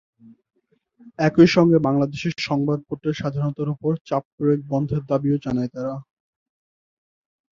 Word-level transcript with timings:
একই 1.19 1.47
সঙ্গে 1.55 1.77
বাংলাদেশে 1.87 2.29
সংবাদপত্রের 2.41 3.17
স্বাধীনতার 3.19 3.67
ওপর 3.73 3.91
চাপ 4.07 4.23
প্রয়োগ 4.35 4.59
বন্ধের 4.71 5.01
দাবিও 5.09 5.37
জানায় 5.45 5.71
তারা। 5.75 5.93